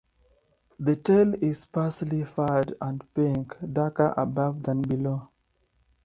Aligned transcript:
The 0.79 0.95
tail 0.95 1.35
is 1.43 1.59
sparsely 1.59 2.23
furred 2.23 2.73
and 2.81 3.03
pink, 3.13 3.55
darker 3.71 4.15
above 4.17 4.63
than 4.63 4.81
below. 4.81 5.29